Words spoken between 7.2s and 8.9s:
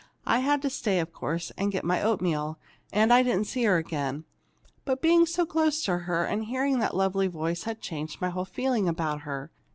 voice had changed my whole feeling